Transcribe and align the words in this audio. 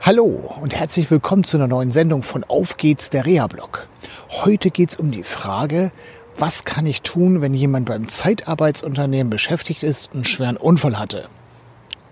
Hallo 0.00 0.52
und 0.60 0.74
herzlich 0.74 1.10
willkommen 1.10 1.44
zu 1.44 1.56
einer 1.56 1.68
neuen 1.68 1.90
Sendung 1.90 2.22
von 2.22 2.44
Auf 2.44 2.76
geht's, 2.76 3.08
der 3.08 3.24
Reha-Blog. 3.24 3.86
Heute 4.30 4.70
geht's 4.70 4.96
um 4.96 5.10
die 5.10 5.22
Frage, 5.22 5.92
was 6.36 6.64
kann 6.64 6.84
ich 6.84 7.00
tun, 7.00 7.40
wenn 7.40 7.54
jemand 7.54 7.86
beim 7.86 8.08
Zeitarbeitsunternehmen 8.08 9.30
beschäftigt 9.30 9.82
ist 9.82 10.08
und 10.08 10.16
einen 10.16 10.24
schweren 10.24 10.56
Unfall 10.58 10.98
hatte? 10.98 11.28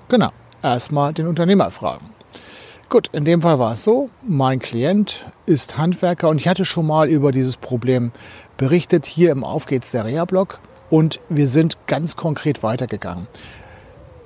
Genau, 0.09 0.31
erstmal 0.63 1.13
den 1.13 1.27
Unternehmer 1.27 1.71
fragen. 1.71 2.11
Gut, 2.89 3.09
in 3.13 3.27
dem 3.27 3.43
Fall 3.43 3.59
war 3.59 3.73
es 3.73 3.85
so, 3.85 4.09
mein 4.27 4.59
Klient 4.59 5.27
ist 5.45 5.77
Handwerker 5.77 6.29
und 6.29 6.39
ich 6.39 6.49
hatte 6.49 6.65
schon 6.65 6.87
mal 6.87 7.09
über 7.09 7.31
dieses 7.31 7.57
Problem 7.59 8.13
berichtet 8.57 9.05
hier 9.05 9.33
im 9.33 9.45
Auf 9.45 9.67
geht's, 9.67 9.91
der 9.91 10.07
Reha-Blog 10.07 10.61
und 10.89 11.21
wir 11.29 11.47
sind 11.47 11.79
ganz 11.87 12.17
konkret 12.17 12.63
weitergegangen. 12.63 13.27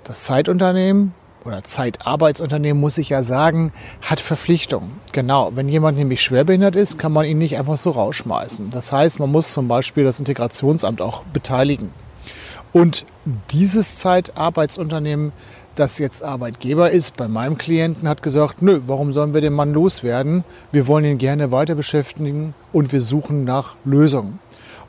Das 0.04 0.22
Zeitunternehmen 0.24 1.14
oder 1.46 1.62
Zeitarbeitsunternehmen, 1.62 2.80
muss 2.80 2.98
ich 2.98 3.10
ja 3.10 3.22
sagen, 3.22 3.72
hat 4.02 4.20
Verpflichtungen. 4.20 4.92
Genau, 5.12 5.52
wenn 5.54 5.68
jemand 5.68 5.96
nämlich 5.98 6.20
schwerbehindert 6.20 6.76
ist, 6.76 6.98
kann 6.98 7.12
man 7.12 7.26
ihn 7.26 7.38
nicht 7.38 7.58
einfach 7.58 7.76
so 7.76 7.90
rausschmeißen. 7.92 8.70
Das 8.70 8.92
heißt, 8.92 9.20
man 9.20 9.30
muss 9.30 9.52
zum 9.52 9.68
Beispiel 9.68 10.04
das 10.04 10.18
Integrationsamt 10.18 11.00
auch 11.00 11.22
beteiligen. 11.32 11.90
Und 12.72 13.06
dieses 13.50 13.96
Zeitarbeitsunternehmen, 13.98 15.32
das 15.76 15.98
jetzt 15.98 16.22
Arbeitgeber 16.22 16.90
ist, 16.90 17.16
bei 17.16 17.28
meinem 17.28 17.58
Klienten 17.58 18.08
hat 18.08 18.22
gesagt, 18.22 18.62
nö, 18.62 18.80
warum 18.86 19.12
sollen 19.12 19.34
wir 19.34 19.40
den 19.40 19.52
Mann 19.52 19.72
loswerden? 19.72 20.44
Wir 20.72 20.86
wollen 20.86 21.04
ihn 21.04 21.18
gerne 21.18 21.52
weiter 21.52 21.74
beschäftigen 21.74 22.54
und 22.72 22.92
wir 22.92 23.00
suchen 23.00 23.44
nach 23.44 23.76
Lösungen. 23.84 24.40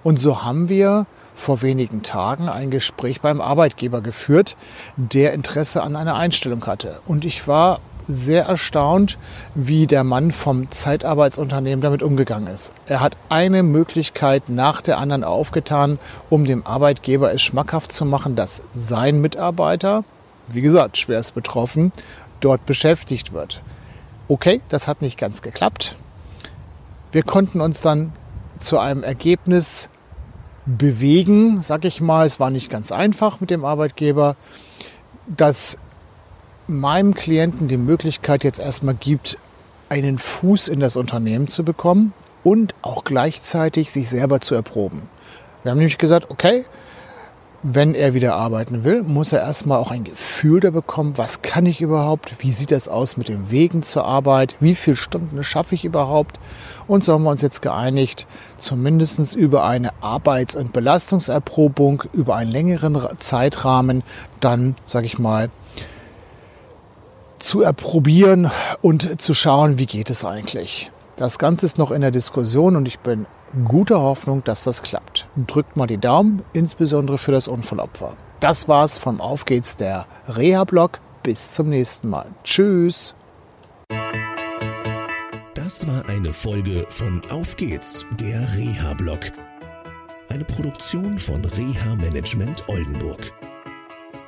Und 0.03 0.19
so 0.19 0.43
haben 0.43 0.69
wir 0.69 1.05
vor 1.37 1.61
wenigen 1.61 2.01
Tagen 2.01 2.49
ein 2.49 2.71
Gespräch 2.71 3.21
beim 3.21 3.41
Arbeitgeber 3.41 4.01
geführt, 4.01 4.57
der 4.97 5.33
Interesse 5.33 5.83
an 5.83 5.95
einer 5.95 6.15
Einstellung 6.15 6.65
hatte. 6.65 6.99
Und 7.05 7.25
ich 7.25 7.47
war 7.47 7.79
sehr 8.07 8.45
erstaunt, 8.45 9.19
wie 9.53 9.85
der 9.85 10.03
Mann 10.03 10.31
vom 10.31 10.71
Zeitarbeitsunternehmen 10.71 11.81
damit 11.81 12.01
umgegangen 12.01 12.47
ist. 12.47 12.73
Er 12.87 13.01
hat 13.01 13.17
eine 13.29 13.61
Möglichkeit 13.61 14.49
nach 14.49 14.81
der 14.81 14.97
anderen 14.97 15.23
aufgetan, 15.23 15.99
um 16.29 16.43
dem 16.43 16.65
Arbeitgeber 16.65 17.31
es 17.31 17.43
schmackhaft 17.43 17.91
zu 17.91 18.03
machen, 18.03 18.35
dass 18.35 18.63
sein 18.73 19.21
Mitarbeiter, 19.21 20.03
wie 20.49 20.61
gesagt, 20.61 20.97
schwerst 20.97 21.35
betroffen, 21.35 21.91
dort 22.39 22.65
beschäftigt 22.65 23.31
wird. 23.31 23.61
Okay, 24.27 24.61
das 24.69 24.87
hat 24.87 25.01
nicht 25.01 25.19
ganz 25.19 25.43
geklappt. 25.43 25.97
Wir 27.11 27.23
konnten 27.23 27.61
uns 27.61 27.81
dann 27.81 28.11
zu 28.57 28.79
einem 28.79 29.03
Ergebnis 29.03 29.89
bewegen, 30.67 31.61
sag 31.63 31.85
ich 31.85 32.01
mal. 32.01 32.27
Es 32.27 32.39
war 32.39 32.49
nicht 32.49 32.69
ganz 32.69 32.91
einfach 32.91 33.39
mit 33.39 33.49
dem 33.49 33.65
Arbeitgeber, 33.65 34.35
dass 35.27 35.77
meinem 36.67 37.13
Klienten 37.13 37.67
die 37.67 37.77
Möglichkeit 37.77 38.43
jetzt 38.43 38.59
erstmal 38.59 38.95
gibt, 38.95 39.37
einen 39.89 40.19
Fuß 40.19 40.67
in 40.67 40.81
das 40.81 40.97
Unternehmen 40.97 41.47
zu 41.47 41.63
bekommen 41.63 42.13
und 42.43 42.75
auch 42.81 43.05
gleichzeitig 43.05 43.91
sich 43.91 44.09
selber 44.09 44.41
zu 44.41 44.53
erproben. 44.53 45.03
Wir 45.63 45.71
haben 45.71 45.77
nämlich 45.77 45.97
gesagt, 45.97 46.29
okay, 46.29 46.65
wenn 47.63 47.95
er 47.95 48.13
wieder 48.13 48.35
arbeiten 48.35 48.83
will, 48.83 49.01
muss 49.03 49.33
er 49.33 49.41
erstmal 49.41 49.79
auch 49.79 49.89
ein 49.89 50.03
Gefühl 50.03 50.59
da 50.59 50.69
bekommen, 50.69 51.17
was 51.17 51.41
kann 51.41 51.65
ich 51.65 51.81
überhaupt, 51.81 52.35
wie 52.39 52.51
sieht 52.51 52.71
das 52.71 52.87
aus 52.87 53.17
mit 53.17 53.29
den 53.29 53.49
Wegen 53.49 53.81
zur 53.83 54.05
Arbeit, 54.05 54.55
wie 54.59 54.75
viele 54.75 54.95
Stunden 54.95 55.43
schaffe 55.43 55.75
ich 55.75 55.83
überhaupt. 55.83 56.39
Und 56.87 57.03
so 57.03 57.13
haben 57.13 57.23
wir 57.23 57.31
uns 57.31 57.41
jetzt 57.41 57.61
geeinigt, 57.61 58.27
zumindest 58.57 59.35
über 59.35 59.65
eine 59.65 59.91
Arbeits- 60.01 60.55
und 60.55 60.71
Belastungserprobung 60.71 62.03
über 62.13 62.35
einen 62.35 62.51
längeren 62.51 62.97
Zeitrahmen 63.17 64.03
dann, 64.39 64.75
sage 64.85 65.07
ich 65.07 65.17
mal, 65.17 65.49
zu 67.39 67.61
erprobieren 67.61 68.51
und 68.81 69.21
zu 69.21 69.33
schauen, 69.33 69.79
wie 69.79 69.85
geht 69.85 70.09
es 70.09 70.25
eigentlich. 70.25 70.91
Das 71.17 71.39
Ganze 71.39 71.65
ist 71.65 71.79
noch 71.79 71.89
in 71.89 72.01
der 72.01 72.11
Diskussion 72.11 72.75
und 72.75 72.87
ich 72.87 72.99
bin 72.99 73.25
guter 73.65 73.99
Hoffnung, 73.99 74.43
dass 74.43 74.63
das 74.63 74.83
klappt. 74.83 75.27
Drückt 75.47 75.75
mal 75.75 75.87
die 75.87 75.97
Daumen, 75.97 76.43
insbesondere 76.53 77.17
für 77.17 77.31
das 77.31 77.47
Unfallopfer. 77.47 78.15
Das 78.39 78.67
war's 78.67 78.99
vom 78.99 79.19
Auf 79.19 79.45
geht's 79.45 79.75
der 79.77 80.05
Reha-Blog. 80.27 80.99
Bis 81.23 81.53
zum 81.53 81.69
nächsten 81.69 82.09
Mal. 82.09 82.27
Tschüss. 82.43 83.15
Das 85.55 85.87
war 85.87 86.07
eine 86.07 86.31
Folge 86.33 86.85
von 86.89 87.21
Auf 87.31 87.55
geht's, 87.55 88.05
der 88.19 88.55
Reha-Blog. 88.55 89.19
Eine 90.29 90.45
Produktion 90.45 91.17
von 91.17 91.43
Reha 91.43 91.95
Management 91.95 92.63
Oldenburg. 92.69 93.33